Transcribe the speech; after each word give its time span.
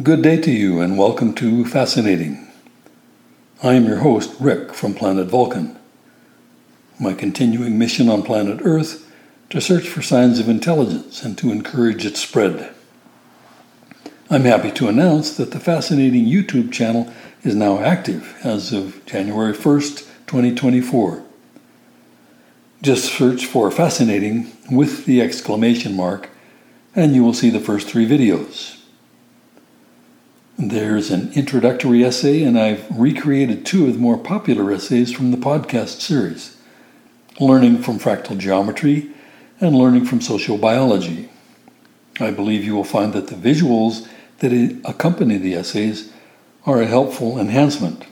Good 0.00 0.22
day 0.22 0.36
to 0.42 0.52
you 0.52 0.80
and 0.80 0.96
welcome 0.96 1.34
to 1.34 1.64
Fascinating. 1.64 2.46
I 3.64 3.74
am 3.74 3.84
your 3.84 3.96
host, 3.96 4.32
Rick 4.38 4.72
from 4.72 4.94
Planet 4.94 5.26
Vulcan. 5.26 5.76
My 7.00 7.14
continuing 7.14 7.76
mission 7.80 8.08
on 8.08 8.22
planet 8.22 8.60
Earth 8.62 9.12
to 9.50 9.60
search 9.60 9.88
for 9.88 10.00
signs 10.00 10.38
of 10.38 10.48
intelligence 10.48 11.24
and 11.24 11.36
to 11.38 11.50
encourage 11.50 12.06
its 12.06 12.20
spread. 12.20 12.72
I'm 14.30 14.44
happy 14.44 14.70
to 14.70 14.86
announce 14.86 15.36
that 15.36 15.50
the 15.50 15.58
Fascinating 15.58 16.26
YouTube 16.26 16.72
channel 16.72 17.12
is 17.42 17.56
now 17.56 17.80
active 17.80 18.38
as 18.44 18.72
of 18.72 19.04
January 19.04 19.52
1st, 19.52 20.06
2024. 20.28 21.24
Just 22.82 23.12
search 23.12 23.46
for 23.46 23.68
Fascinating 23.72 24.52
with 24.70 25.06
the 25.06 25.20
exclamation 25.20 25.96
mark 25.96 26.30
and 26.94 27.16
you 27.16 27.24
will 27.24 27.34
see 27.34 27.50
the 27.50 27.58
first 27.58 27.88
three 27.88 28.06
videos. 28.06 28.77
There's 30.60 31.12
an 31.12 31.32
introductory 31.34 32.02
essay, 32.02 32.42
and 32.42 32.58
I've 32.58 32.84
recreated 32.90 33.64
two 33.64 33.86
of 33.86 33.92
the 33.92 33.98
more 34.00 34.18
popular 34.18 34.72
essays 34.72 35.12
from 35.12 35.30
the 35.30 35.36
podcast 35.36 36.00
series 36.00 36.56
Learning 37.38 37.80
from 37.80 38.00
Fractal 38.00 38.36
Geometry 38.36 39.12
and 39.60 39.76
Learning 39.76 40.04
from 40.04 40.18
Sociobiology. 40.18 41.28
I 42.18 42.32
believe 42.32 42.64
you 42.64 42.74
will 42.74 42.82
find 42.82 43.12
that 43.12 43.28
the 43.28 43.36
visuals 43.36 44.08
that 44.40 44.52
accompany 44.84 45.38
the 45.38 45.54
essays 45.54 46.12
are 46.66 46.82
a 46.82 46.86
helpful 46.86 47.38
enhancement. 47.38 48.04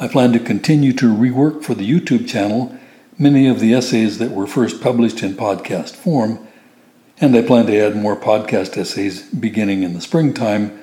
I 0.00 0.08
plan 0.08 0.32
to 0.32 0.38
continue 0.38 0.94
to 0.94 1.14
rework 1.14 1.62
for 1.62 1.74
the 1.74 1.86
YouTube 1.86 2.26
channel 2.26 2.74
many 3.18 3.46
of 3.46 3.60
the 3.60 3.74
essays 3.74 4.16
that 4.16 4.30
were 4.30 4.46
first 4.46 4.80
published 4.80 5.22
in 5.22 5.34
podcast 5.34 5.90
form 5.90 6.48
and 7.22 7.36
I 7.36 7.42
plan 7.42 7.66
to 7.66 7.78
add 7.78 7.94
more 7.94 8.16
podcast 8.16 8.76
essays 8.76 9.22
beginning 9.22 9.84
in 9.84 9.94
the 9.94 10.00
springtime 10.00 10.76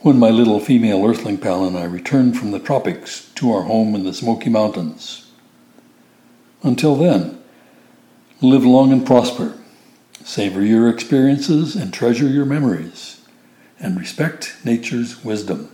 when 0.00 0.18
my 0.18 0.28
little 0.28 0.60
female 0.60 1.02
earthling 1.06 1.38
pal 1.38 1.64
and 1.66 1.74
I 1.74 1.84
return 1.84 2.34
from 2.34 2.50
the 2.50 2.58
tropics 2.58 3.32
to 3.36 3.50
our 3.50 3.62
home 3.62 3.94
in 3.94 4.04
the 4.04 4.12
Smoky 4.12 4.50
Mountains. 4.50 5.30
Until 6.62 6.94
then, 6.96 7.42
live 8.42 8.66
long 8.66 8.92
and 8.92 9.06
prosper, 9.06 9.56
savor 10.22 10.62
your 10.62 10.90
experiences 10.90 11.74
and 11.74 11.94
treasure 11.94 12.28
your 12.28 12.44
memories, 12.44 13.26
and 13.80 13.98
respect 13.98 14.58
nature's 14.64 15.24
wisdom. 15.24 15.70